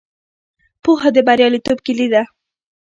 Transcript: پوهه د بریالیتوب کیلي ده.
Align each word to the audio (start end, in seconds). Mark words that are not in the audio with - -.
پوهه 0.83 1.09
د 1.15 1.17
بریالیتوب 1.27 1.77
کیلي 1.85 2.07
ده. 2.13 2.21